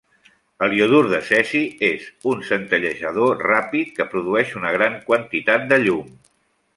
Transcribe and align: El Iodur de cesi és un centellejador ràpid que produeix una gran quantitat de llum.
El 0.67 0.71
Iodur 0.77 1.01
de 1.11 1.17
cesi 1.27 1.59
és 1.89 2.07
un 2.33 2.41
centellejador 2.49 3.45
ràpid 3.49 3.93
que 3.99 4.09
produeix 4.15 4.55
una 4.63 4.73
gran 4.81 4.97
quantitat 5.11 5.69
de 5.75 5.83
llum. 5.89 6.11